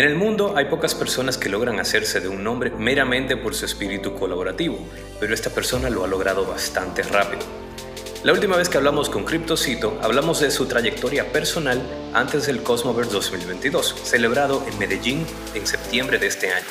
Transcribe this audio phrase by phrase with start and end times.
[0.00, 3.66] En el mundo hay pocas personas que logran hacerse de un nombre meramente por su
[3.66, 4.78] espíritu colaborativo,
[5.20, 7.42] pero esta persona lo ha logrado bastante rápido.
[8.24, 11.82] La última vez que hablamos con Cryptocito, hablamos de su trayectoria personal
[12.14, 16.64] antes del Cosmoverse 2022, celebrado en Medellín en septiembre de este año.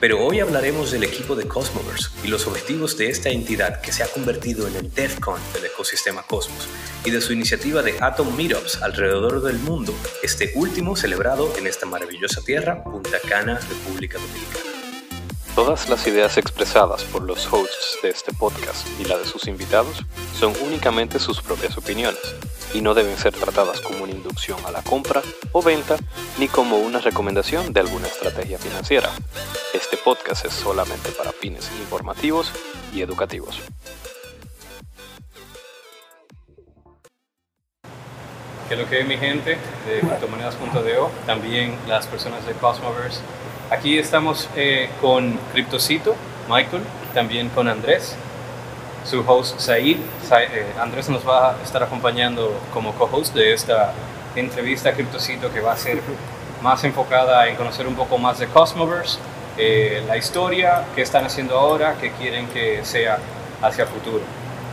[0.00, 4.04] Pero hoy hablaremos del equipo de Cosmoverse y los objetivos de esta entidad que se
[4.04, 6.68] ha convertido en el DEFCON del ecosistema Cosmos
[7.04, 9.92] y de su iniciativa de Atom Meetups alrededor del mundo,
[10.22, 14.77] este último celebrado en esta maravillosa tierra, Punta Cana, República Dominicana.
[15.58, 20.04] Todas las ideas expresadas por los hosts de este podcast y la de sus invitados
[20.32, 22.20] son únicamente sus propias opiniones
[22.72, 25.96] y no deben ser tratadas como una inducción a la compra o venta
[26.38, 29.10] ni como una recomendación de alguna estrategia financiera.
[29.74, 32.52] Este podcast es solamente para fines informativos
[32.94, 33.60] y educativos.
[38.68, 43.22] Que lo que mi gente de criptomonedas.do, también las personas de Cosmoverse.
[43.70, 46.16] Aquí estamos eh, con Cryptocito,
[46.48, 48.16] Michael, también con Andrés,
[49.04, 49.98] su host Said.
[49.98, 53.92] Eh, Andrés nos va a estar acompañando como co-host de esta
[54.36, 56.00] entrevista Cryptocito que va a ser
[56.62, 59.18] más enfocada en conocer un poco más de Cosmoverse,
[59.58, 63.18] eh, la historia, qué están haciendo ahora, qué quieren que sea
[63.60, 64.22] hacia el futuro.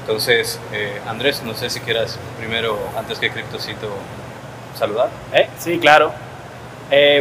[0.02, 3.90] Entonces, eh, Andrés, no sé si quieras primero, antes que Cryptocito,
[4.78, 5.10] saludar.
[5.34, 6.14] Eh, sí, claro.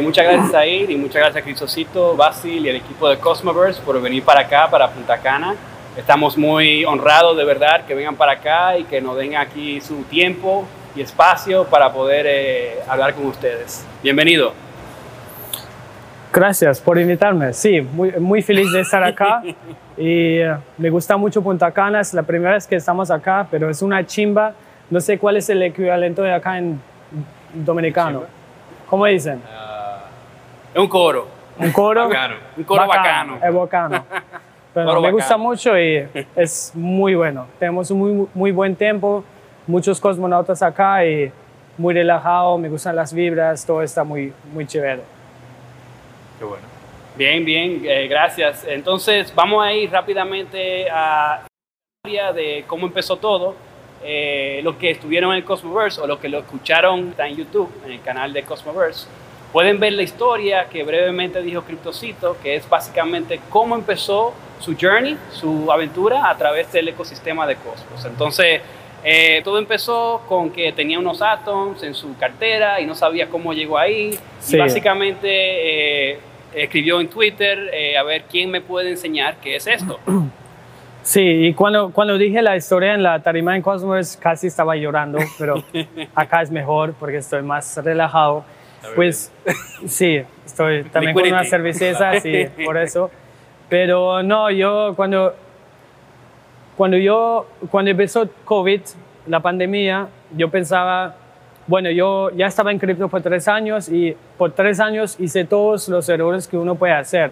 [0.03, 3.81] Muchas gracias a Ir y muchas gracias a Cryptocito, Basil y el equipo de Cosmoverse
[3.83, 5.55] por venir para acá, para Punta Cana.
[5.97, 10.03] Estamos muy honrados de verdad que vengan para acá y que nos den aquí su
[10.05, 13.87] tiempo y espacio para poder hablar con ustedes.
[14.03, 14.53] Bienvenido.
[16.33, 17.53] Gracias por invitarme.
[17.53, 19.41] Sí, muy, muy feliz de estar acá.
[19.97, 22.01] y uh, me gusta mucho Punta Cana.
[22.01, 24.53] Es la primera vez que estamos acá, pero es una chimba.
[24.91, 26.81] No sé cuál es el equivalente de acá en
[27.55, 28.25] dominicano.
[28.95, 29.43] ¿Cómo dicen?
[30.73, 31.27] es un coro.
[31.59, 32.07] Un coro.
[32.07, 32.37] Bacano.
[32.57, 33.39] Un coro bacano.
[33.43, 34.07] Es bacano.
[34.73, 37.49] Pero me gusta mucho y es muy bueno.
[37.59, 39.25] Tenemos un muy, muy buen tiempo,
[39.67, 41.33] muchos cosmonautas acá y
[41.77, 45.03] muy relajado, me gustan las vibras, todo está muy, muy chévere.
[46.39, 46.65] Qué bueno.
[47.17, 48.65] Bien, bien, eh, gracias.
[48.65, 51.49] Entonces, vamos a ir rápidamente a la
[52.09, 53.57] historia de cómo empezó todo.
[54.05, 57.73] Eh, los que estuvieron en el Cosmoverse o los que lo escucharon está en YouTube,
[57.87, 59.07] en el canal de Cosmoverse,
[59.51, 65.17] pueden ver la historia que brevemente dijo Cryptocito, que es básicamente cómo empezó su journey,
[65.33, 68.05] su aventura a través del ecosistema de Cosmos.
[68.05, 68.61] Entonces,
[69.07, 73.53] eh, todo empezó con que tenía unos atoms en su cartera y no sabía cómo
[73.53, 74.19] llegó ahí.
[74.49, 75.29] Y básicamente
[76.13, 76.19] eh,
[76.55, 80.01] escribió en Twitter eh, a ver quién me puede enseñar qué es esto.
[81.05, 85.19] Sí, y cuando, cuando dije la historia en la tarima en Cosmos casi estaba llorando,
[85.39, 85.63] pero
[86.15, 88.45] acá es mejor porque estoy más relajado.
[88.95, 89.31] Pues
[89.87, 93.11] sí, estoy también con una cerveza, sí, por eso.
[93.69, 95.35] Pero no, yo cuando
[96.75, 98.81] cuando yo, cuando empezó COVID,
[99.27, 101.15] la pandemia, yo pensaba,
[101.67, 105.89] bueno, yo ya estaba en cripto por tres años y por tres años hice todos
[105.89, 107.31] los errores que uno puede hacer.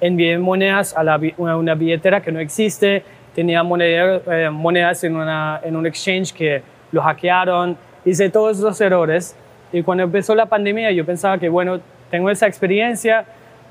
[0.00, 3.02] Envié monedas a, la, una billetera que no existe,
[3.34, 9.36] tenía eh, monedas en, una, en un exchange que lo hackearon, hice todos los errores.
[9.72, 13.24] Y cuando empezó la pandemia, yo pensaba que, bueno, tengo esa experiencia,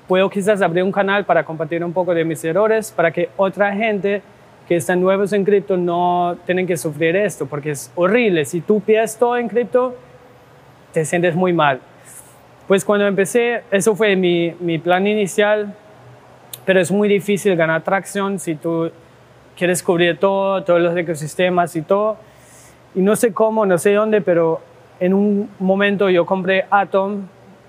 [0.08, 3.74] puedo quizás abrir un canal para compartir un poco de mis errores, para que otra
[3.74, 4.22] gente
[4.68, 8.46] que están nuevos en cripto no tienen que sufrir esto, porque es horrible.
[8.46, 9.96] Si tú pierdes todo en cripto,
[10.94, 11.80] te sientes muy mal.
[12.68, 15.74] Pues cuando empecé, eso fue mi, mi plan inicial,
[16.68, 18.92] pero es muy difícil ganar tracción si tú
[19.58, 22.18] quieres cubrir todo, todos los ecosistemas y todo.
[22.94, 24.60] Y no sé cómo, no sé dónde, pero
[25.00, 27.22] en un momento yo compré Atom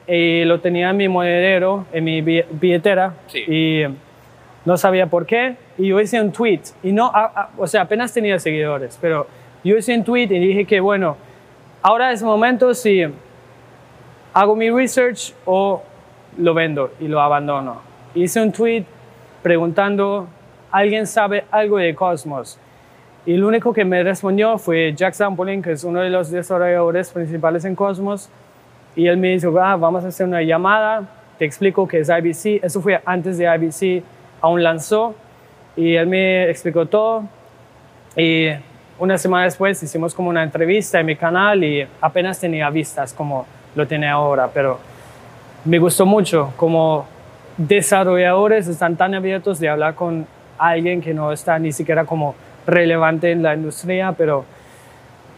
[0.08, 3.14] y lo tenía en mi monedero, en mi billetera.
[3.46, 3.84] Y
[4.64, 7.12] no sabía por qué, y yo hice un tweet, y no,
[7.56, 9.28] o sea, apenas tenía seguidores, pero
[9.62, 11.16] yo hice un tweet y dije que, bueno,
[11.82, 13.04] ahora es momento si
[14.34, 15.84] hago mi research o
[16.36, 17.87] lo vendo y lo abandono.
[18.18, 18.84] Hice un tweet
[19.44, 20.26] preguntando,
[20.72, 22.58] ¿alguien sabe algo de Cosmos?
[23.24, 27.10] Y el único que me respondió fue Jack Zampolin, que es uno de los desarrolladores
[27.10, 28.28] principales en Cosmos.
[28.96, 31.04] Y él me dijo, ah, vamos a hacer una llamada,
[31.38, 32.64] te explico qué es IBC.
[32.64, 34.02] Eso fue antes de IBC
[34.40, 35.14] aún lanzó
[35.76, 37.22] y él me explicó todo.
[38.16, 38.48] Y
[38.98, 43.46] una semana después hicimos como una entrevista en mi canal y apenas tenía vistas como
[43.76, 44.80] lo tiene ahora, pero
[45.64, 47.06] me gustó mucho como
[47.58, 50.26] desarrolladores están tan abiertos de hablar con
[50.58, 52.34] alguien que no está ni siquiera como
[52.66, 54.44] relevante en la industria, pero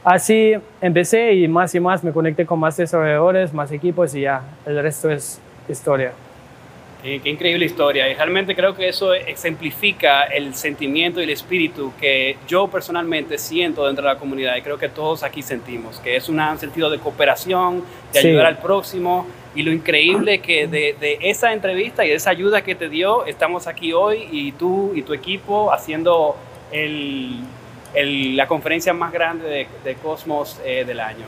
[0.05, 4.43] así empecé y más y más me conecté con más desarrolladores, más equipos y ya
[4.67, 6.13] el resto es historia.
[7.03, 8.09] Qué, increíble historia.
[8.11, 13.87] Y realmente creo que eso exemplifica el sentimiento y el espíritu que yo personalmente siento
[13.87, 16.99] dentro de la comunidad y creo que todos aquí sentimos, que es un sentido de
[16.99, 17.83] cooperación,
[18.13, 19.27] de ayudar al próximo.
[19.55, 23.67] Y lo increíble que de, esa entrevista y de esa ayuda que te dio, estamos
[23.67, 26.37] aquí hoy y tú y tu equipo haciendo
[27.93, 31.27] la conferencia más grande de, Cosmos eh, del año.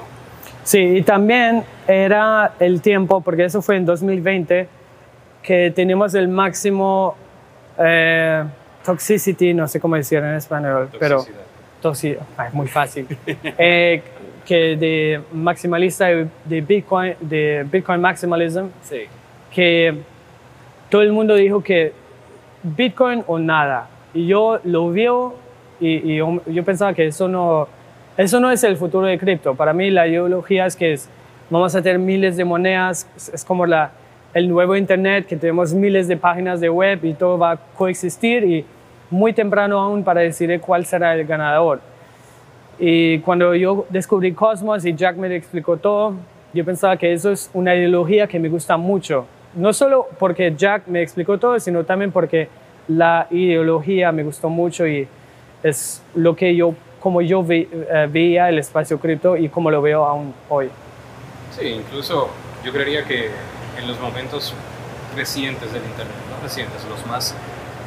[0.63, 4.69] Sí, y también era el tiempo, porque eso fue en 2020
[5.43, 7.17] que tenemos el máximo
[7.79, 8.45] eh,
[8.85, 11.25] toxicity, no sé cómo decir en español, pero
[11.83, 14.03] toxicidad, es muy fácil, eh,
[14.47, 19.03] que de maximalista de Bitcoin, de Bitcoin maximalism, sí.
[19.55, 19.95] que
[20.89, 21.93] todo el mundo dijo que
[22.63, 23.89] Bitcoin o nada.
[24.15, 25.35] Y yo lo veo
[25.81, 27.67] y, yo, yo, pensaba que eso no,
[28.17, 29.55] eso no es el futuro de cripto.
[29.55, 31.09] Para mí la ideología es que es,
[31.51, 33.91] vamos a tener miles de monedas, es como la,
[34.35, 38.45] el nuevo Internet, que tenemos miles de páginas de web y todo va a coexistir
[38.45, 38.65] y
[39.13, 41.81] muy temprano aún para decidir cuál será el ganador.
[42.79, 46.15] Y cuando yo descubrí Cosmos y Jack me explicó todo,
[46.53, 49.27] yo pensaba que eso es una ideología que me gusta mucho.
[49.55, 52.49] No solo porque Jack me explicó todo, sino también porque
[52.89, 55.07] la ideología me gustó mucho y
[55.63, 60.05] es lo que yo, como yo eh, veía el espacio cripto y como lo veo
[60.05, 60.71] aún hoy.
[61.51, 62.31] Sí, incluso
[62.65, 63.27] yo creería que
[63.79, 64.55] en los momentos
[65.15, 67.35] recientes del Internet, no recientes, los más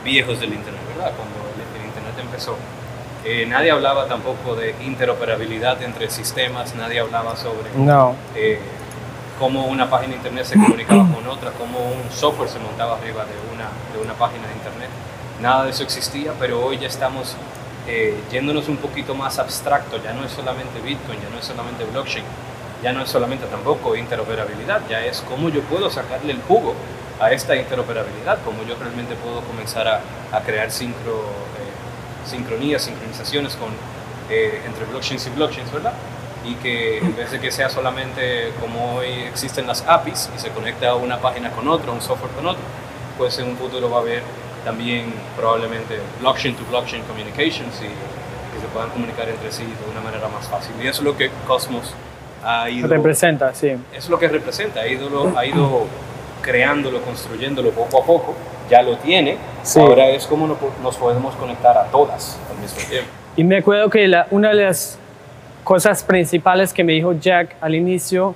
[0.06, 1.12] viejos del Internet, ¿verdad?
[1.18, 2.56] Cuando el, Internet empezó.
[3.26, 8.16] Eh, nadie hablaba tampoco de interoperabilidad entre sistemas, nadie hablaba sobre no.
[8.36, 8.60] eh,
[9.40, 13.26] cómo una página de Internet se comunicaba con otra, cómo un software se montaba arriba
[13.26, 14.90] de una, de una página de Internet.
[15.42, 17.36] Nada de eso existía, pero hoy ya estamos
[17.88, 21.84] eh, yéndonos un poquito más abstracto, ya no es solamente Bitcoin, ya no es solamente
[21.84, 22.24] blockchain,
[22.84, 26.76] ya no es solamente tampoco interoperabilidad, ya es cómo yo puedo sacarle el jugo
[27.20, 30.02] a esta interoperabilidad, cómo yo realmente puedo comenzar a,
[30.32, 33.70] a crear sincro, eh, sincronías, sincronizaciones con,
[34.30, 35.94] eh, entre blockchains y blockchains, ¿verdad?
[36.44, 40.50] Y que en vez de que sea solamente como hoy existen las APIs y se
[40.50, 42.62] conecta una página con otra, un software con otro,
[43.18, 44.22] pues en un futuro va a haber
[44.64, 47.88] también probablemente blockchain to blockchain communications y
[48.54, 50.76] que se puedan comunicar entre sí de una manera más fácil.
[50.84, 51.94] Y eso es lo que Cosmos
[52.84, 53.76] Representa, sí.
[53.94, 55.88] Es lo que representa, ha ido, ha ido
[56.46, 58.36] creándolo, construyéndolo poco a poco,
[58.70, 59.38] ya lo tiene,
[59.76, 60.48] ahora es como
[60.82, 63.10] nos podemos conectar a todas al mismo tiempo.
[63.36, 65.00] Y me acuerdo que la, una de las
[65.64, 68.36] cosas principales que me dijo Jack al inicio,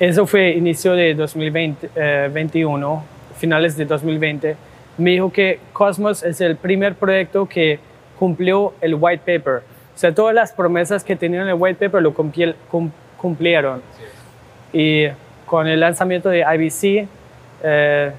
[0.00, 4.56] eso fue inicio de 2021, eh, finales de 2020,
[4.96, 7.78] me dijo que Cosmos es el primer proyecto que
[8.18, 9.62] cumplió el white paper
[9.94, 12.12] o sea, todas las promesas que tenían en el white paper lo
[13.16, 13.80] cumplieron.
[14.72, 15.06] Y
[15.46, 17.08] con el lanzamiento de IBC,
[17.62, 18.12] eh,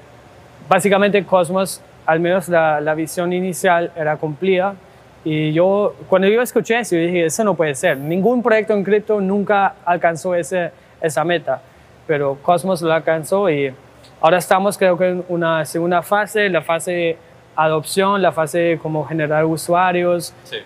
[0.67, 4.75] básicamente Cosmos, al menos la, la, visión inicial era cumplida.
[5.23, 7.97] Y yo, cuando yo escuché eso, yo dije, eso no puede ser.
[7.97, 11.61] Ningún proyecto en cripto nunca alcanzó ese, esa meta,
[12.05, 13.73] pero Cosmos lo alcanzó y
[14.21, 17.17] ahora estamos creo que en una segunda fase, la fase de
[17.55, 20.33] adopción, la fase de cómo generar usuarios.
[20.43, 20.57] Sí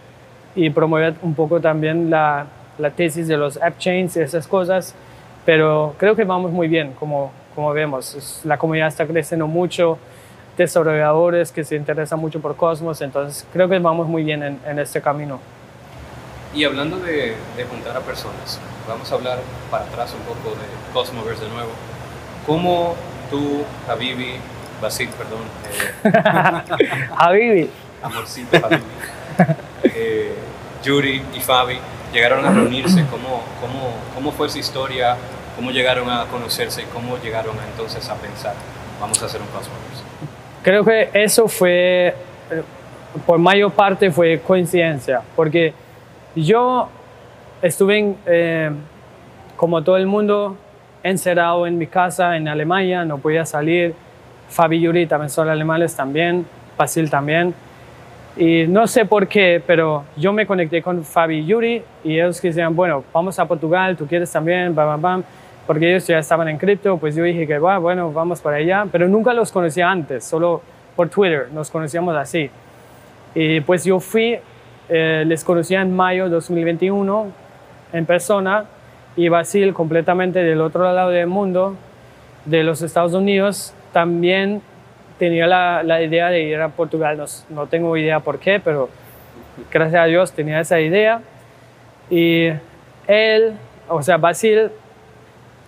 [0.55, 2.45] y promover un poco también la,
[2.77, 4.95] la tesis de los app chains y esas cosas,
[5.46, 8.41] pero creo que vamos muy bien, como, como vemos.
[8.43, 9.98] la comunidad está creciendo mucho,
[10.58, 14.79] desarrolladores que se interesan mucho por Cosmos, entonces creo que vamos muy bien en, en
[14.79, 15.39] este camino.
[16.53, 20.93] Y hablando de, de, juntar a personas, vamos a hablar para atrás un poco de
[20.93, 21.69] Cosmoverse de nuevo.
[22.46, 22.96] ¿Cómo
[23.29, 24.34] tú, Habibi,
[24.81, 25.39] Basil, perdón,
[26.79, 27.69] eh, Habibi,
[28.01, 28.84] amorcito Habibi,
[29.84, 30.34] eh,
[30.84, 31.77] Yuri y Fabi
[32.13, 35.16] llegaron a reunirse, cómo, cómo, cómo fue esa historia,
[35.56, 38.54] cómo llegaron a conocerse cómo llegaron entonces a pensar,
[39.00, 39.78] vamos a hacer un Cosmos.
[40.63, 42.63] Creo que eso fue, eh,
[43.25, 45.74] por mayor parte fue coincidencia, porque
[46.36, 46.89] yo
[47.62, 48.72] estuve, eh,
[49.58, 50.56] como todo el mundo,
[51.04, 53.94] encerrado en mi casa en Alemania, no podía salir.
[54.50, 56.46] Fabi y Yuri también son alemanes también,
[56.78, 57.54] Basil también.
[58.39, 62.41] Y no sé por qué, pero yo me conecté con Fabi y Yuri y ellos
[62.41, 65.24] decían, bueno, vamos a Portugal, tú quieres también, bam, bam, bam,
[65.67, 69.10] porque ellos ya estaban en cripto, pues yo dije que, bueno, vamos para allá, pero
[69.10, 70.62] nunca los conocía antes, solo
[70.96, 72.50] por Twitter, nos conocíamos así.
[73.36, 74.38] Y pues yo fui,
[74.88, 77.27] eh, les conocí en mayo de 2021
[77.91, 78.63] en persona
[79.17, 81.75] y Basil completamente del otro lado del mundo,
[82.46, 84.62] de los Estados Unidos, también
[85.19, 88.89] tenía la, la, idea de ir a Portugal, no, no, tengo idea por qué, pero
[89.71, 91.21] gracias a Dios tenía esa idea.
[92.09, 92.47] Y
[93.05, 93.53] él,
[93.88, 94.71] o sea, Basil,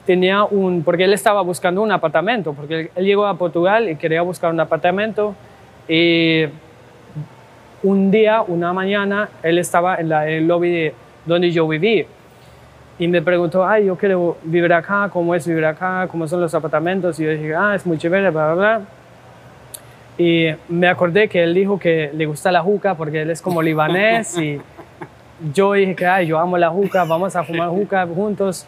[0.06, 4.22] tenía un, porque él estaba buscando un apartamento, porque él, llegó a Portugal y quería
[4.22, 5.36] buscar un apartamento
[5.88, 6.46] y
[7.84, 10.94] un día, una mañana, él estaba en, la, el lobby de
[11.26, 12.06] donde yo viví
[13.00, 16.08] y me preguntó, ay, yo quiero vivir acá, ¿cómo es vivir acá?
[16.10, 17.20] ¿Cómo son los apartamentos?
[17.20, 18.82] Y yo dije, ah, es muy chévere, bla, bla, bla.
[20.18, 23.62] Y me acordé que él dijo que le gusta la juca porque él es como
[23.62, 24.60] libanés y
[25.54, 28.66] yo dije que, ay, yo amo la juca, vamos a fumar juca juntos.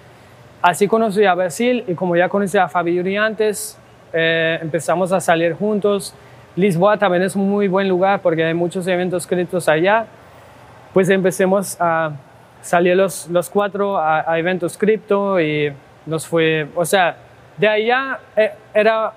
[0.61, 3.77] Así conocí a Brasil y como ya conocí a Fabio antes,
[4.13, 6.15] eh, empezamos a salir juntos.
[6.55, 10.05] Lisboa también es un muy buen lugar porque hay muchos eventos criptos allá.
[10.93, 12.13] Pues empecemos a
[12.61, 15.73] salir los, los cuatro a, eventos cripto y
[16.05, 17.17] nos fue, o sea,
[17.57, 19.11] de allá eh, era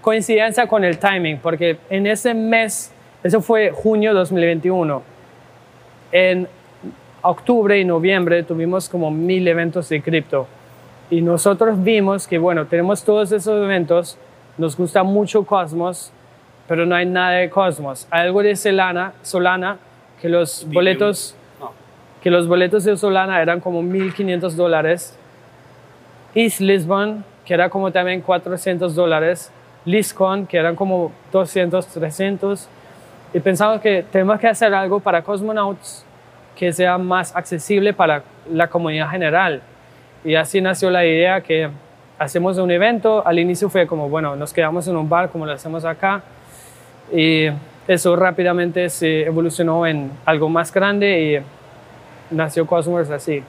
[0.00, 5.02] coincidencia con el timing, porque en ese mes, eso fue junio 2021,
[6.12, 6.48] en
[7.22, 10.46] octubre y noviembre tuvimos como mil eventos de cripto.
[11.10, 14.18] Y nosotros vimos que, bueno, tenemos todos esos eventos,
[14.58, 16.12] nos gusta mucho Cosmos,
[16.68, 18.06] pero no hay nada de Cosmos.
[18.10, 19.78] Hay algo de Solana, Solana
[20.20, 21.34] que los boletos,
[22.22, 25.18] que los boletos de Solana eran como 1.500 dólares.
[26.34, 29.52] East Lisbon, que era como también 400 dólares.
[29.84, 32.68] LISCON, que eran como 200, 300.
[33.32, 36.04] Y pensamos que tenemos que hacer algo para Cosmonauts
[36.56, 39.62] que sea más accesible para la comunidad general.
[40.24, 41.68] Y así nació la idea que
[42.18, 43.26] hacemos un evento.
[43.26, 46.22] Al inicio fue como, bueno, nos quedamos en un bar como lo hacemos acá.
[47.12, 47.48] Y
[47.86, 51.42] eso rápidamente se evolucionó en algo más grande
[52.30, 53.42] y nació Cosmos así.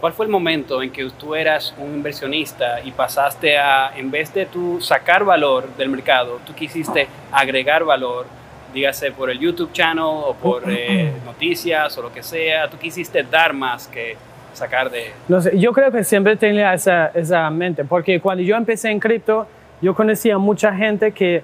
[0.00, 4.32] ¿Cuál fue el momento en que tú eras un inversionista y pasaste a, en vez
[4.32, 8.24] de tú sacar valor del mercado, tú quisiste agregar valor,
[8.72, 13.22] dígase por el YouTube channel o por eh, noticias o lo que sea, tú quisiste
[13.24, 14.16] dar más que
[14.54, 15.12] sacar de...
[15.28, 19.00] No sé, yo creo que siempre tenía esa, esa mente, porque cuando yo empecé en
[19.00, 19.46] cripto,
[19.82, 21.42] yo conocía mucha gente que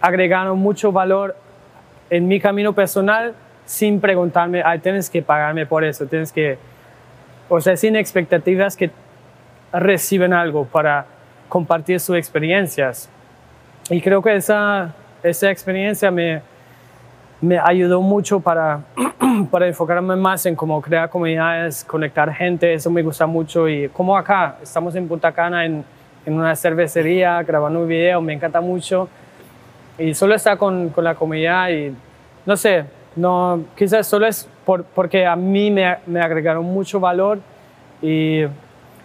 [0.00, 1.36] agregaron mucho valor
[2.10, 3.34] en mi camino personal
[3.66, 6.58] sin preguntarme, ay, tienes que pagarme por eso, tienes que
[7.48, 8.90] o sea, sin expectativas que
[9.72, 11.06] reciben algo para
[11.48, 13.08] compartir sus experiencias.
[13.90, 16.42] Y creo que esa, esa experiencia me,
[17.40, 18.80] me ayudó mucho para,
[19.50, 23.68] para enfocarme más en cómo crear comunidades, conectar gente, eso me gusta mucho.
[23.68, 25.84] Y como acá, estamos en Punta Cana en,
[26.24, 29.08] en una cervecería grabando un video, me encanta mucho.
[29.98, 31.94] Y solo estar con, con la comunidad y
[32.46, 32.84] no sé,
[33.16, 37.38] no, quizás solo es por, porque a mí me, me, agregaron mucho valor
[38.02, 38.44] y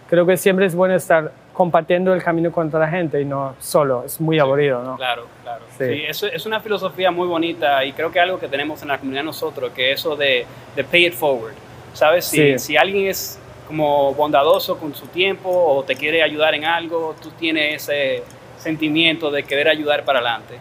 [0.08, 4.04] creo que siempre es bueno estar compartiendo el camino con otra gente y no solo,
[4.04, 4.96] es muy aburrido, ¿no?
[4.96, 5.64] Claro, claro.
[5.76, 8.98] Sí, eso es una filosofía muy bonita y creo que algo que tenemos en la
[8.98, 11.54] comunidad nosotros, que eso de, de pay it forward,
[11.92, 12.24] ¿sabes?
[12.24, 17.14] Si, si alguien es como bondadoso con su tiempo o te quiere ayudar en algo,
[17.22, 18.22] tú tienes ese
[18.58, 20.58] sentimiento de querer ayudar para adelante.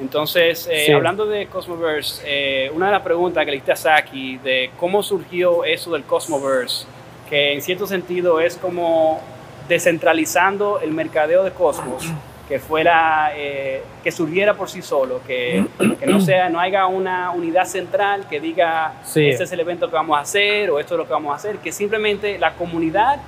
[0.00, 4.38] Entonces, eh, hablando de Cosmoverse, eh, una de las preguntas que le hiciste a Saki
[4.38, 6.86] de cómo surgió eso del Cosmoverse,
[7.28, 9.20] que en cierto sentido es como
[9.68, 12.04] descentralizando el mercadeo de Cosmos,
[12.48, 15.64] que fuera, eh, que surgiera por sí solo, que,
[16.00, 19.94] que, no sea, no haya una unidad central que diga este es el evento que
[19.94, 23.20] vamos a hacer o esto es lo que vamos a hacer, que simplemente la comunidad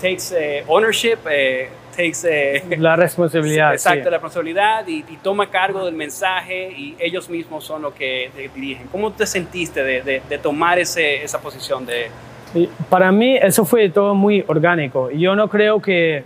[0.00, 0.32] takes
[0.68, 1.68] ownership eh,
[2.78, 3.72] la responsabilidad.
[3.72, 8.88] Exacto, la responsabilidad y, toma cargo del mensaje y ellos mismos son los que dirigen.
[8.88, 12.08] ¿Cómo te sentiste de, de, tomar ese, esa posición de...
[12.88, 15.10] Para mí eso fue todo muy orgánico.
[15.10, 16.24] Yo no creo que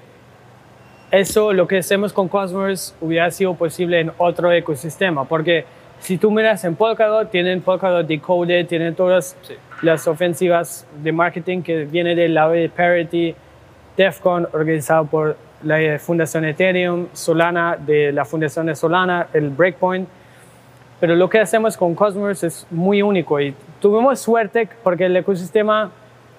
[1.10, 5.64] eso, lo que hacemos con Cosmos, hubiera sido posible en otro ecosistema, porque
[6.00, 9.36] si tú miras en Polkadot, tienen Polkadot Decoded, tienen todas
[9.82, 13.34] las ofensivas de marketing que viene del lado de Parity,
[13.96, 20.08] DEFCON, organizado por la Fundación Ethereum, Solana, de la Fundación de Solana, el Breakpoint.
[21.00, 25.90] Pero lo que hacemos con Cosmos es muy único y tuvimos suerte porque el ecosistema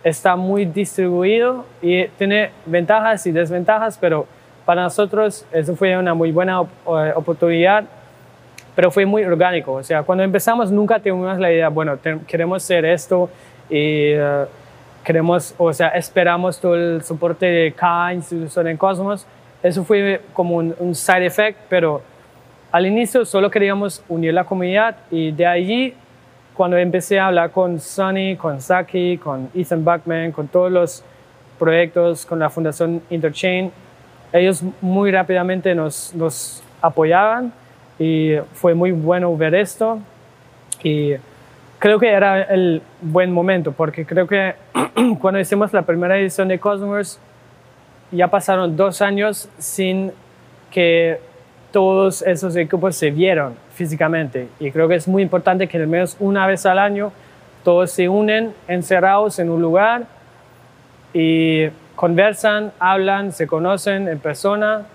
[0.04, 4.26] está muy distribuido y tiene ventajas y desventajas, pero
[4.66, 7.86] para nosotros eso fue una muy buena eh, oportunidad,
[8.80, 9.74] pero fue muy orgánico.
[9.74, 13.30] O sea, cuando empezamos nunca tuvimos la idea, bueno, queremos hacer esto
[13.70, 14.14] y...
[14.14, 14.46] Eh,
[15.04, 19.28] queremos, o sea, esperamos todo el soporte de cada institución en Cosmos.
[19.62, 22.02] Eso fue como un, side effect, pero
[22.72, 25.94] al inicio solo queríamos unir la comunidad y de allí,
[26.54, 31.04] cuando empecé a hablar con Sunny, con Saki, con Ethan Buckman, con todos los
[31.58, 33.74] proyectos, con la Fundación Interchain,
[34.32, 37.52] ellos muy rápidamente nos, nos apoyaban
[38.00, 40.00] y fue muy bueno ver esto.
[40.82, 41.14] Y
[41.78, 44.56] creo que era el buen momento, porque creo que
[45.20, 47.20] cuando hicimos la primera edición de Cosmos,
[48.12, 50.12] ya pasaron dos años sin
[50.72, 51.20] que
[51.72, 54.48] todos esos equipos se vieron físicamente.
[54.60, 57.12] Y creo que es muy importante que al menos una vez al año
[57.64, 60.06] todos se unen encerrados en un lugar
[61.14, 64.86] y conversan, hablan, se conocen en persona.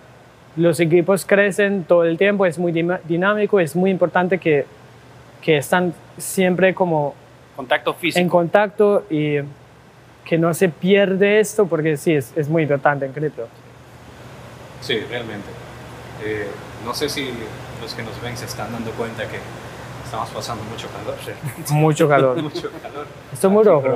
[0.57, 4.67] Los equipos crecen todo el tiempo, es muy dinámico, es muy importante que,
[5.43, 7.15] que están siempre como
[7.57, 8.21] contacto físico.
[8.21, 9.39] en contacto y
[10.25, 13.49] que no se pierde esto porque sí, es, es muy importante en cripto.
[14.81, 15.49] Sí, realmente.
[16.25, 16.47] Eh,
[16.85, 17.31] no sé si
[17.81, 19.39] los que nos ven se están dando cuenta que
[20.05, 21.17] estamos pasando mucho calor.
[21.71, 22.43] Mucho calor.
[22.43, 23.07] mucho calor.
[23.33, 23.89] Estoy muy rojo.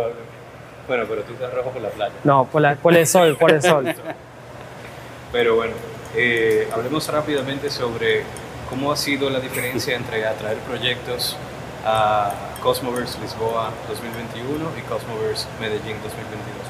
[0.86, 2.14] bueno, pero tú estás rojo por la playa.
[2.24, 3.84] No, por, la, por el sol, por el sol.
[5.32, 5.74] pero bueno,
[6.16, 8.22] eh, hablemos rápidamente sobre
[8.70, 11.36] cómo ha sido la diferencia entre atraer proyectos
[11.84, 16.08] a Cosmoverse Lisboa 2021 y Cosmoverse Medellín 2022.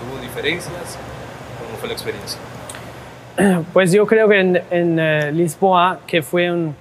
[0.09, 0.99] ¿Hubo diferencias?
[1.65, 2.41] ¿Cómo fue la experiencia?
[3.73, 6.75] Pues yo creo que en, en eh, Lisboa, que fue un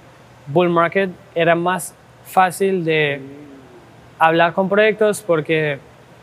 [0.48, 3.20] bull market, era más fácil de
[4.18, 5.78] hablar con proyectos porque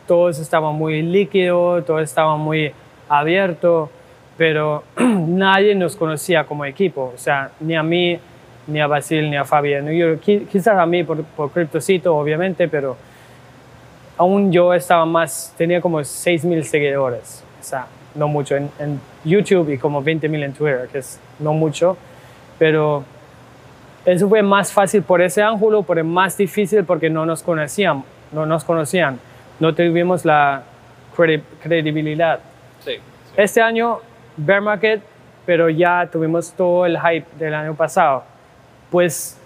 [0.06, 2.72] todo estaba muy líquido, todo estaba muy
[3.08, 3.90] abierto,
[4.36, 8.18] pero nadie nos conocía como equipo, o sea, ni a mí,
[8.66, 9.88] ni a Basil, ni a Fabián.
[9.90, 12.96] Yo, quizás a mí por, por Cryptocito, obviamente, pero
[14.16, 19.70] aún yo estaba más, tenía como 6.000 seguidores, o sea, no mucho en, en YouTube
[19.70, 21.96] y como 20.000 en Twitter, que es no mucho,
[22.58, 23.04] pero
[24.06, 28.46] eso fue más fácil por ese ángulo, pero más difícil porque no nos conocían, no
[28.46, 29.18] nos conocían,
[29.58, 30.62] no tuvimos la
[31.62, 32.38] credibilidad.
[32.84, 32.92] Sí,
[33.36, 33.98] Este año,
[34.36, 35.02] bear market,
[35.44, 38.24] pero ya tuvimos todo el hype del año pasado.
[38.90, 39.38] Pues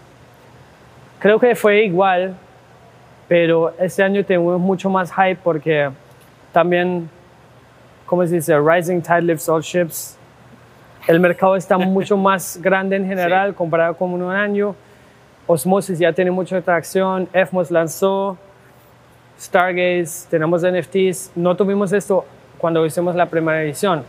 [1.18, 2.34] creo que fue igual,
[3.28, 5.90] pero este año tenemos mucho más hype porque
[6.52, 7.08] también,
[8.06, 8.58] ¿cómo se dice?
[8.58, 10.16] Rising tide lifts all ships
[11.06, 14.74] el mercado está mucho más grande en general comparado con un año.
[15.46, 17.28] Osmosis ya tiene mucha atracción.
[17.32, 18.38] FMOS lanzó.
[19.38, 21.32] Stargaze, tenemos NFTs.
[21.34, 22.24] No tuvimos esto
[22.58, 24.04] cuando hicimos la primera edición.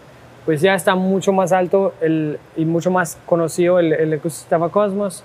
[0.46, 5.24] Pues ya está mucho más alto el, y mucho más conocido el, el ecosistema Cosmos.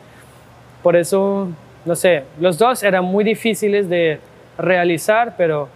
[0.83, 1.49] Por eso,
[1.85, 4.21] no sé, los dos eran muy difíciles de
[4.59, 5.69] realizar, pero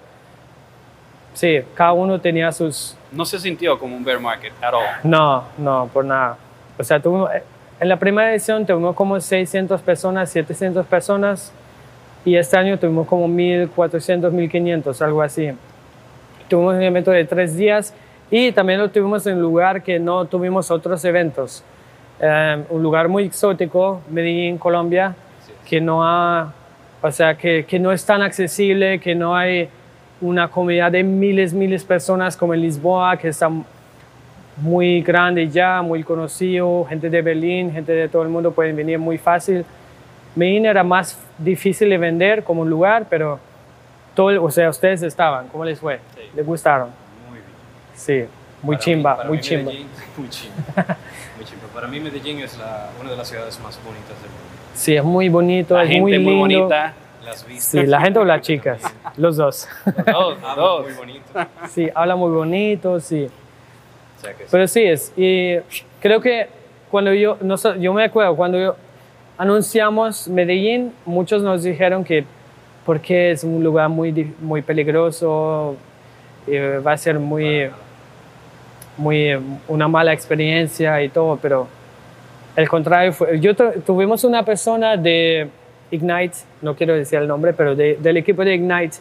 [1.34, 4.84] sí, cada uno tenía sus, no se sintió como un bear market at all.
[5.02, 6.36] No, no, por nada.
[6.78, 7.30] O sea, tuvimos,
[7.80, 11.52] en la primera edición tuvimos como 600 personas, 700 personas,
[12.24, 15.50] y este año tuvimos como 1400, 1500, algo así.
[16.48, 17.94] Tuvimos un evento de tres días
[18.30, 21.64] y también lo tuvimos en un lugar que no tuvimos otros eventos.
[22.20, 25.14] Eh, un lugar muy exótico, Medellín, Colombia,
[25.68, 26.52] que no ha,
[27.02, 29.68] o sea, que, que no es tan accesible, que no hay
[30.20, 33.50] una comunidad de miles, miles de personas como en Lisboa, que está
[34.58, 38.98] muy grande ya, muy conocido, gente de Berlín, gente de todo el mundo pueden venir
[38.98, 39.64] muy fácil.
[40.36, 43.40] Medellín era más difícil de vender como un lugar, pero
[44.14, 45.98] todo, o sea, ustedes estaban, ¿cómo les fue?
[46.36, 46.99] ¿Les gustaron?
[48.08, 48.22] Muy.
[48.22, 48.24] Sí,
[48.62, 49.72] muy Para chimba, mí- para muy mí chimba.
[49.72, 49.86] Medellín-
[50.16, 50.56] muy chimba.
[51.36, 51.66] Muy chimba.
[51.74, 54.46] Para mí Medellín es la, una de las ciudades más bonitas del mundo.
[54.74, 56.62] Sí, es muy bonito, La es gente muy muy, lindo.
[56.64, 56.94] bonita.
[57.24, 57.64] Las vistas.
[57.66, 58.82] Sí, la gente o las chicas,
[59.16, 59.68] los dos.
[60.06, 60.84] Dos, Hablan dos.
[60.86, 61.24] muy bonito.
[61.68, 63.28] Sí, habla muy bonito, sí.
[64.18, 64.46] O sea que.
[64.50, 65.12] Pero sí es.
[65.16, 65.56] Y
[66.00, 66.48] creo que
[66.90, 68.76] cuando yo, no yo me acuerdo, cuando yo
[69.38, 72.24] anunciamos Medellín, muchos nos dijeron que
[72.84, 75.76] porque es un lugar muy, muy peligroso,
[76.46, 77.70] eh, va a ser muy,
[79.00, 81.66] muy, eh, una mala experiencia y todo, pero
[82.54, 85.48] el contrario fue, yo tu- tuvimos una persona de
[85.90, 88.98] Ignite, no quiero decir el nombre, pero de- del equipo de Ignite,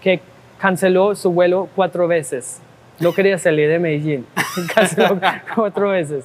[0.00, 0.20] que
[0.58, 2.60] canceló su vuelo cuatro veces.
[3.00, 4.26] No quería salir de Medellín,
[4.74, 5.18] canceló
[5.54, 6.24] cuatro veces.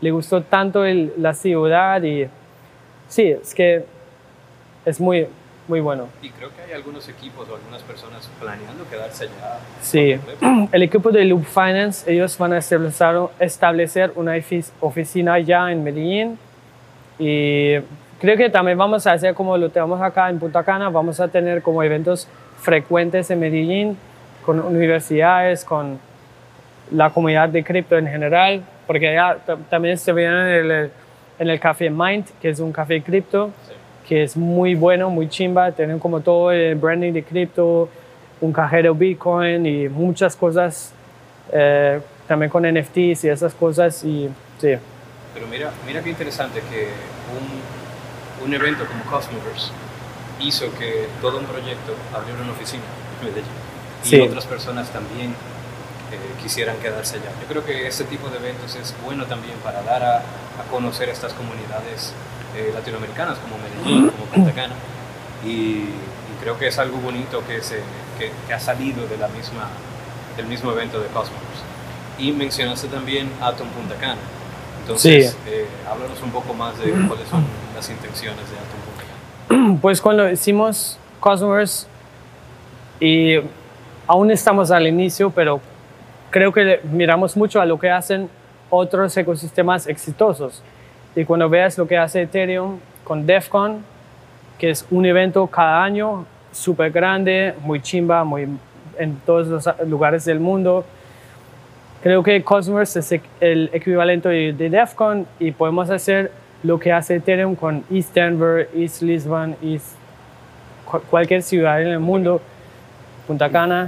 [0.00, 2.28] Le gustó tanto el- la ciudad y
[3.08, 3.84] sí, es que
[4.84, 5.26] es muy,
[5.68, 6.08] muy bueno.
[6.22, 9.58] Y creo que hay algunos equipos o algunas personas planeando quedarse allá.
[9.80, 10.16] Sí,
[10.72, 15.84] el equipo de Loop Finance, ellos van a establecer, establecer una ofi- oficina ya en
[15.84, 16.38] Medellín
[17.18, 17.76] y
[18.20, 21.28] creo que también vamos a hacer como lo tenemos acá en Punta Cana, vamos a
[21.28, 22.26] tener como eventos
[22.60, 23.96] frecuentes en Medellín
[24.44, 25.98] con universidades, con
[26.90, 30.90] la comunidad de cripto en general, porque allá ta- también se viene en el,
[31.38, 33.72] en el Café Mind, que es un café cripto, Sí.
[34.08, 37.88] Que es muy bueno, muy chimba, tienen como todo el branding de cripto,
[38.40, 40.92] un cajero Bitcoin y muchas cosas,
[41.52, 44.74] eh, también con NFTs y esas cosas, y sí,
[45.34, 46.88] Pero mira, mira qué interesante que
[47.36, 49.70] un, un evento como Cosmoverse
[50.40, 52.82] hizo que todo un proyecto abriera una oficina
[53.20, 53.50] en Medellín.
[54.04, 54.20] Y Sí.
[54.20, 55.32] otras personas también
[56.42, 57.30] quisieran quedarse allá.
[57.40, 60.22] Yo creo que este tipo de eventos es bueno también para dar a,
[60.70, 62.12] conocer estas comunidades
[62.56, 64.74] eh, latinoamericanas como Medellín, como Punta Cana,
[65.44, 65.86] y,
[66.40, 67.78] creo que es algo bonito que, se,
[68.18, 69.68] que, ha salido de la misma,
[70.36, 71.38] del mismo evento de Cosmos.
[72.18, 74.20] Y mencionaste también Atom Punta Cana.
[74.80, 77.44] Entonces, eh, háblanos un poco más de cuáles son
[77.76, 79.78] las intenciones de Atom Punta Cana.
[79.80, 81.86] Pues cuando hicimos Cosmos,
[83.02, 83.40] y
[84.06, 85.60] aún estamos al inicio, pero
[86.30, 88.28] creo que miramos mucho a lo que hacen
[88.70, 90.62] otros ecosistemas exitosos.
[91.14, 93.84] Y cuando veas lo que hace Ethereum con DEFCON,
[94.58, 98.48] que es un evento cada año súper grande, muy chimba, muy
[98.98, 100.84] en todos los lugares del mundo.
[102.02, 107.54] Creo que Cosmos es el equivalente de, DEFCON y podemos hacer lo que hace Ethereum
[107.54, 109.96] con East Denver, East Lisbon, East
[111.10, 112.40] cualquier ciudad en el mundo,
[113.26, 113.86] Punta Cana.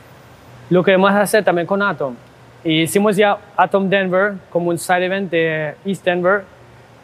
[0.70, 2.14] lo queremos hacer también con Atom.
[2.66, 6.42] Y hicimos ya Atom Denver como un side event de East Denver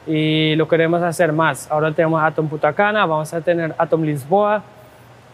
[0.09, 1.71] y lo queremos hacer más.
[1.71, 4.65] Ahora tenemos Atom Putacana, vamos a tener Atom Lisboa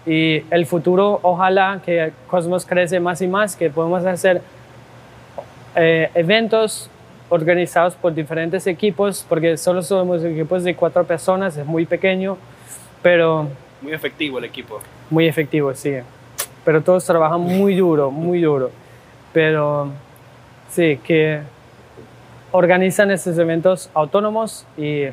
[0.04, 4.42] y el futuro ojalá que Cosmos crece más y más, que podemos hacer
[5.74, 6.90] eh, eventos
[7.30, 12.36] organizados por diferentes equipos, porque solo somos equipos de cuatro personas, es muy pequeño,
[13.00, 13.48] pero...
[13.80, 14.78] Muy efectivo el equipo.
[15.08, 15.94] Muy efectivo, sí.
[16.66, 18.70] Pero todos trabajan muy duro, muy duro.
[19.32, 19.90] Pero
[20.68, 21.40] sí, que
[22.52, 25.06] organizan estos eventos autónomos y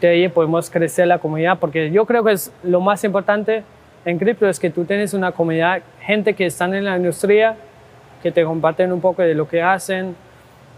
[0.00, 3.62] de ahí podemos crecer la comunidad, porque yo creo que es lo más importante
[4.04, 7.56] en cripto es que tú tienes una comunidad, gente que están en la industria,
[8.22, 10.14] que te comparten un poco de lo que hacen,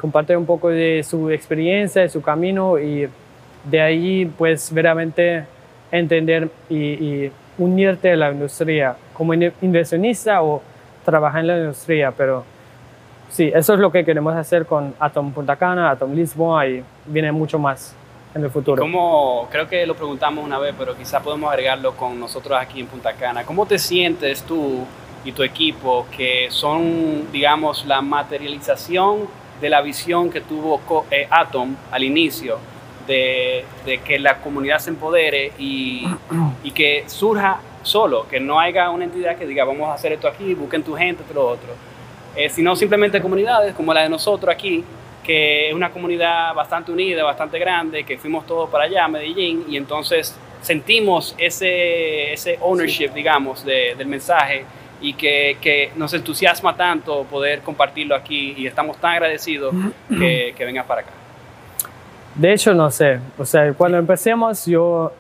[0.01, 3.09] comparten un poco de su experiencia, de su camino y
[3.65, 5.45] de ahí pues veramente
[5.91, 10.63] entender y, y unirte a la industria como inversionista o
[11.05, 12.45] trabajar en la industria, pero
[13.31, 17.33] sí, eso es lo que queremos hacer con Atom Punta Cana, Atom Lisboa y viene
[17.33, 17.95] mucho más
[18.35, 18.81] en el futuro.
[18.81, 22.87] Como creo que lo preguntamos una vez, pero quizá podemos agregarlo con nosotros aquí en
[22.87, 23.45] Punta Cana.
[23.45, 24.85] ¿Cómo te sientes tú
[25.25, 29.29] y tu equipo que son, digamos, la materialización
[29.61, 32.59] de la visión que tuvo eh, Atom al inicio?
[33.07, 36.09] De, de, que la comunidad se empodere y,
[36.65, 40.27] y, que surja solo, que no haya una entidad que diga vamos a hacer esto
[40.27, 41.69] aquí, busquen tu gente, esto, lo otro
[42.37, 44.85] eh, sino simplemente comunidades como la de nosotros aquí,
[45.25, 49.65] que es una comunidad bastante unida, bastante grande, que fuimos todos para allá, a Medellín,
[49.69, 54.65] y entonces sentimos ese, ese ownership, digamos, del mensaje
[55.01, 59.75] y que, que, nos entusiasma tanto poder compartirlo aquí y estamos tan agradecidos
[60.09, 61.11] que, que vengas para acá.
[62.35, 65.13] De hecho, no sé, o sea, cuando empecemos yo,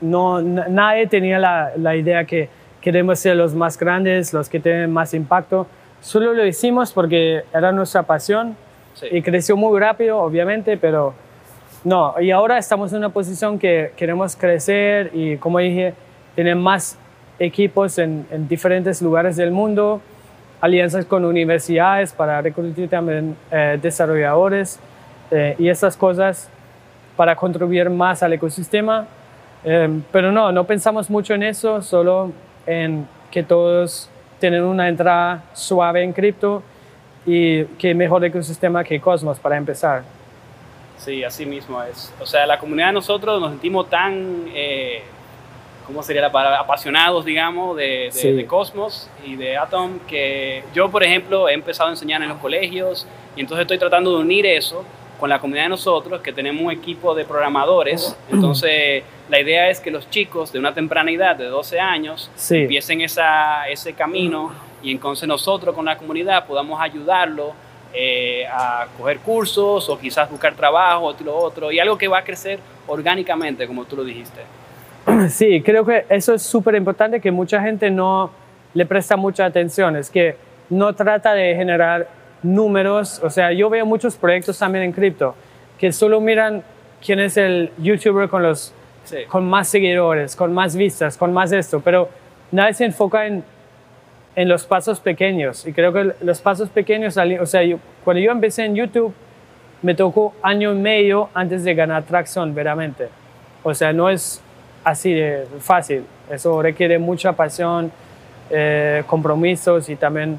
[0.00, 2.48] no, nadie tenía la, la idea que
[2.80, 5.66] queremos ser los más grandes, los que tienen más impacto
[6.06, 8.56] Solo lo hicimos porque era nuestra pasión
[9.10, 11.14] y creció muy rápido, obviamente, pero
[11.82, 12.14] no.
[12.20, 15.94] Y ahora estamos en una posición que queremos crecer y, como dije,
[16.36, 16.96] tener más
[17.40, 20.00] equipos en, diferentes lugares del mundo,
[20.60, 24.78] alianzas con universidades para reclutar también eh, desarrolladores
[25.32, 26.48] eh, y esas cosas
[27.16, 29.08] para contribuir más al ecosistema.
[29.64, 32.30] Eh, pero no, no pensamos mucho en eso, solo
[32.64, 36.62] en que todos tener una entrada suave en cripto
[37.24, 40.04] y que mejor ecosistema que Cosmos para empezar.
[40.98, 42.12] Sí, así mismo es.
[42.20, 45.02] O sea, la comunidad de nosotros nos sentimos tan, eh,
[45.86, 46.60] ¿cómo sería la palabra?
[46.60, 51.92] Apasionados, digamos, de, de, Cosmos y de Atom, que yo, por ejemplo, he empezado a
[51.92, 54.84] enseñar en los colegios y entonces estoy tratando de unir eso
[55.18, 58.16] con la comunidad de nosotros, que tenemos un equipo de programadores.
[58.30, 63.00] Entonces, la idea es que los chicos de una temprana edad, de 12 años, empiecen
[63.00, 64.52] esa, ese camino
[64.82, 67.52] y entonces nosotros con la comunidad podamos ayudarlo
[67.92, 72.24] eh, a coger cursos o quizás buscar trabajo, otro, otro, y algo que va a
[72.24, 74.42] crecer orgánicamente, como tú lo dijiste.
[75.28, 78.30] Sí, creo que eso es súper importante, que mucha gente no
[78.74, 80.36] le presta mucha atención, es que
[80.68, 82.08] no trata de generar
[82.42, 85.34] números, o sea, yo veo muchos proyectos también en cripto
[85.78, 86.62] que solo miran
[87.04, 88.72] quién es el youtuber con, los,
[89.28, 92.08] con más seguidores, con más vistas, con más esto, pero
[92.50, 93.44] nadie se enfoca en,
[94.34, 95.66] en los pasos pequeños.
[95.66, 97.62] Y creo que los pasos pequeños, o sea,
[98.04, 99.12] cuando yo empecé en YouTube,
[99.82, 103.08] me tocó año y medio antes de ganar tracción, veramente.
[103.62, 104.40] O sea, no es
[104.84, 106.04] así de fácil.
[106.30, 107.92] Eso requiere mucha pasión,
[108.50, 110.38] eh, compromisos y también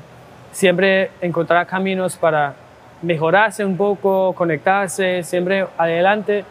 [0.57, 2.55] siempre encontrar caminos para
[3.03, 6.43] mejorarse un poco, conectarse, siempre adelante,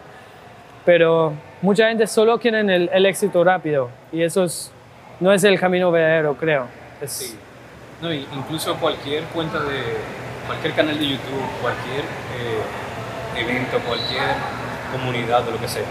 [0.84, 4.46] pero mucha gente solo quiere el, el éxito rápido y eso
[5.18, 6.66] no es el camino verdadero, creo.
[7.04, 7.36] Sí.
[8.00, 9.82] No, incluso cualquier cuenta de,
[10.46, 14.36] cualquier canal de YouTube, cualquier eh, evento, cualquier
[14.92, 15.82] comunidad o lo que sea,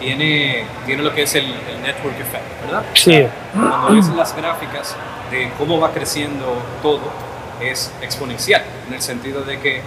[0.00, 2.82] tiene, tiene lo que es el, el network effect, ¿verdad?
[2.94, 3.24] Sí.
[3.52, 4.96] Cuando ves las gráficas
[5.30, 9.80] de cómo va creciendo todo, es exponencial, en el sentido de que,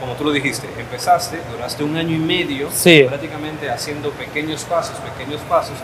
[0.00, 3.04] como tú lo dijiste, empezaste, duraste un año y medio Sí.
[3.08, 5.76] prácticamente haciendo pequeños pasos, pequeños pasos,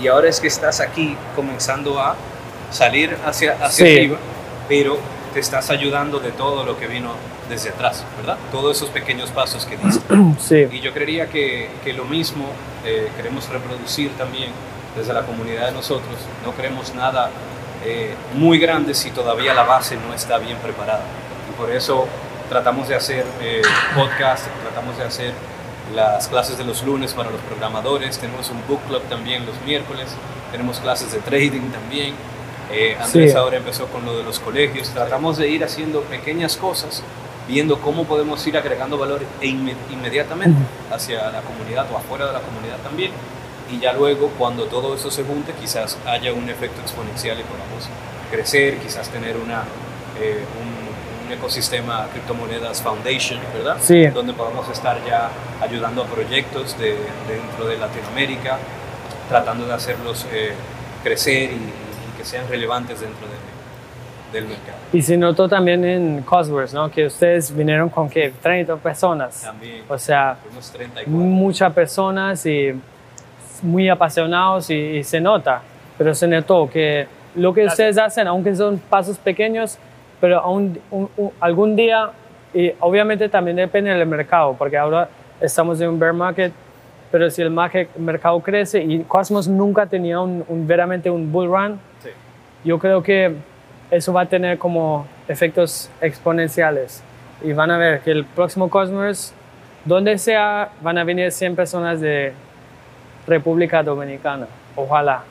[0.00, 2.16] y ahora es que estás aquí comenzando a
[2.70, 3.92] salir hacia, hacia Sí.
[3.92, 4.18] arriba,
[4.68, 4.98] pero
[5.32, 7.12] te estás ayudando de todo lo que vino
[7.48, 8.38] desde atrás, ¿verdad?
[8.50, 10.14] Todos esos pequeños pasos que diste.
[10.40, 10.66] Sí.
[10.72, 12.46] Y yo creería que, que lo mismo
[12.84, 14.50] eh, queremos reproducir también
[14.96, 16.16] desde la comunidad de nosotros.
[16.44, 17.30] No queremos nada
[17.84, 21.02] eh, muy grande si todavía la base no está bien preparada.
[21.50, 22.06] Y por eso
[22.48, 23.62] tratamos de hacer eh,
[23.94, 25.32] podcast, tratamos de hacer
[25.94, 30.08] las clases de los lunes para los programadores, tenemos un book club también los miércoles,
[30.50, 32.14] tenemos clases de trading también.
[32.72, 33.36] Eh, Andrés Sí.
[33.38, 34.88] ahora empezó con lo de los colegios.
[34.90, 37.04] Tratamos de ir haciendo pequeñas cosas,
[37.46, 40.58] viendo cómo podemos ir agregando valor e inme- inmediatamente
[40.92, 43.12] hacia la comunidad o afuera de la comunidad también.
[43.70, 47.88] Y ya luego, cuando todo eso se junte, quizás haya un efecto exponencial y podamos
[48.30, 49.62] crecer, quizás tener una,
[50.20, 53.76] eh, un, un ecosistema criptomonedas foundation, ¿verdad?
[53.80, 54.06] Sí.
[54.06, 56.96] Donde podamos estar ya ayudando a proyectos de,
[57.28, 58.58] dentro de Latinoamérica,
[59.28, 60.52] tratando de hacerlos eh,
[61.02, 63.56] crecer y, y que sean relevantes dentro de-
[64.32, 64.76] del mercado.
[64.92, 66.90] Y se notó también en Cosworth, ¿no?
[66.90, 69.42] Que ustedes vinieron con que 30 personas.
[69.42, 71.10] También, O sea, fuimos 34.
[71.12, 72.74] muchas personas y
[73.62, 75.62] muy apasionados y, y se nota,
[75.98, 79.78] pero se notó que lo que ustedes hacen, aunque son pasos pequeños,
[80.20, 82.10] pero aún, un- un- algún día,
[82.54, 85.08] y obviamente también depende del mercado, porque ahora
[85.40, 86.52] estamos en un bear market,
[87.12, 91.48] pero si el market- mercado crece y Cosmos nunca tenía un, un- veramente un bull
[91.48, 92.08] run, Sí.
[92.64, 93.34] yo creo que
[93.90, 97.02] eso va a tener como efectos exponenciales.
[97.42, 99.32] Y van a ver que el próximo Cosmos,
[99.84, 102.32] donde sea, van a venir 100 personas de
[103.26, 104.46] República Dominicana.
[104.74, 105.24] Ojalá.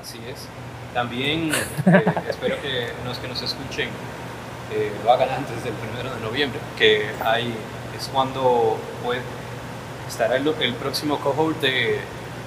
[0.00, 0.46] Así es.
[0.94, 3.88] También eh, espero que los que nos escuchen
[4.72, 7.54] eh, lo hagan antes del primero de noviembre, que hay,
[7.96, 9.20] es cuando pues,
[10.08, 11.98] estará el, el próximo cohort de,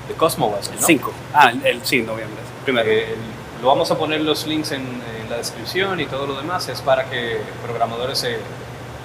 [0.08, 0.78] de Cosmos, ¿no?
[0.88, 1.14] 5.
[1.34, 2.42] Ah, el, el sí, noviembre.
[2.64, 2.90] Primero.
[2.90, 6.36] Eh, el- lo vamos a poner los links en, en la descripción y todo lo
[6.36, 6.68] demás.
[6.68, 8.38] Es para que programadores se,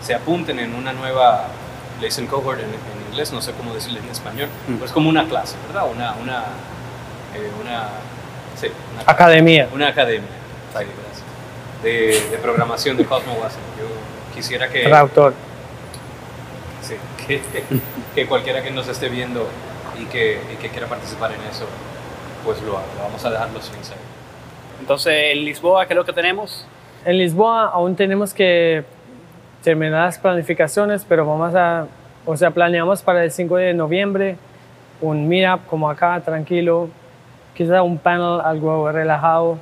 [0.02, 1.48] se apunten en una nueva
[2.00, 4.48] lesson cohort en, en inglés, no sé cómo decirlo en español.
[4.68, 4.74] Mm.
[4.74, 5.86] Pero es como una clase, ¿verdad?
[5.90, 6.40] Una, una,
[7.34, 7.88] eh, una,
[8.56, 9.10] sí, una.
[9.10, 9.68] Academia.
[9.72, 10.28] Una academia.
[11.82, 13.60] De, de programación de Cosmo Watson.
[13.78, 13.86] Yo
[14.34, 15.32] quisiera que, Rautor.
[16.82, 17.40] sí, que,
[18.14, 19.48] que cualquiera que nos esté viendo
[19.98, 21.64] y que, y que quiera participar en eso,
[22.44, 22.86] pues lo haga.
[23.02, 23.96] Vamos a dejar los links ahí.
[24.80, 26.66] Entonces, en Lisboa, ¿qué es lo que tenemos?
[27.04, 28.84] En Lisboa aún tenemos que
[29.62, 31.86] terminar las planificaciones, pero vamos a,
[32.26, 34.36] o sea, planeamos para el 5 de noviembre
[35.00, 36.90] un meetup como acá, tranquilo,
[37.54, 39.58] quizá un panel algo relajado,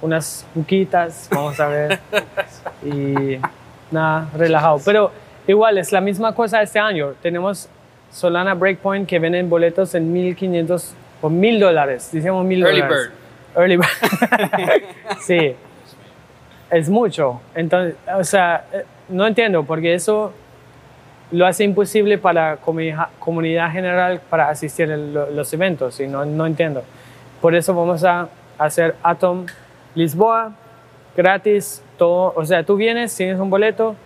[0.00, 2.00] unas buquitas, vamos a ver,
[2.82, 3.38] y
[3.90, 4.80] nada, relajado.
[4.84, 5.12] Pero
[5.46, 7.14] igual es la misma cosa este año.
[7.22, 7.68] Tenemos
[8.10, 13.10] Solana Breakpoint que venden boletos en 1500 o 1000 dólares, decimos 1000 Early dólares.
[13.54, 13.62] bird.
[13.62, 14.82] Early bird.
[15.20, 15.54] sí,
[16.70, 17.40] es mucho.
[17.54, 20.32] Entonces, o sea, eh, no entiendo, porque eso
[21.32, 22.56] lo hace imposible para la
[23.18, 26.82] comunidad, general para asistir a lo- los eventos, y no, no entiendo.
[27.40, 29.46] Por eso vamos a hacer Atom
[29.94, 30.52] Lisboa,
[31.16, 32.32] gratis, todo.
[32.36, 33.96] O sea, tú vienes, tienes un boleto,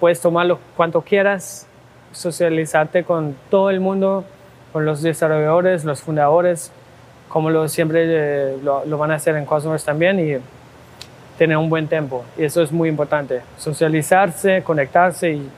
[0.00, 1.66] puedes tomarlo cuanto quieras,
[2.12, 4.24] socializarte con todo el mundo,
[4.72, 6.70] con los desarrolladores, los fundadores,
[7.28, 10.38] como lo siempre eh, lo, lo van a hacer en Cosmos también y
[11.38, 12.24] tener un buen tiempo.
[12.38, 15.50] Y eso es muy importante, socializarse, conectarse y.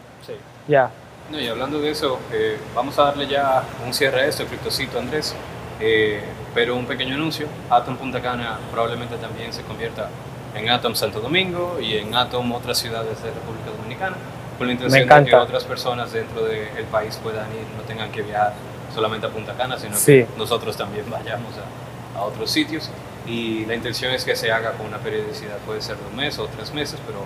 [0.68, 0.90] ya.
[1.30, 4.98] No, y hablando de eso, eh, vamos a darle ya un cierre a esto, Criptocito
[4.98, 5.34] Andrés.
[5.80, 6.22] Eh,
[6.54, 10.08] pero un pequeño anuncio, Atom Punta Cana probablemente también se convierta
[10.54, 14.16] en Atom Santo Domingo y en Atom otras ciudades de República Dominicana,
[14.56, 18.22] con la intención de que otras personas dentro del país puedan ir, no tengan que
[18.22, 18.54] viajar
[18.94, 20.24] solamente a Punta Cana, sino Sí.
[20.24, 22.88] que nosotros también vayamos a, a otros sitios.
[23.26, 26.38] Y la intención es que se haga con una periodicidad, puede ser de un mes
[26.38, 27.18] o tres meses, pero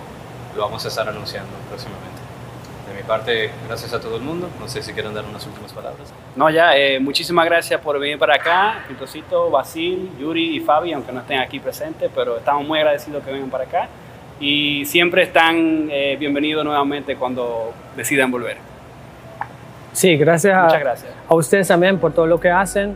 [0.57, 2.19] lo vamos a estar anunciando próximamente.
[2.87, 4.49] De mi parte, gracias a todo el mundo.
[4.59, 6.11] No sé si quieren dar unas últimas palabras.
[6.35, 8.83] No, ya, eh, muchísimas gracias por venir para acá.
[8.85, 13.31] Criptocito, Basil, Yuri y Fabi, aunque no estén aquí presentes, pero estamos muy agradecidos que
[13.31, 13.87] vengan para acá.
[14.39, 18.57] Y siempre están eh, bienvenidos nuevamente cuando decidan volver.
[19.93, 21.11] Sí, gracias a, Muchas gracias.
[21.27, 22.95] a ustedes también por todo lo que hacen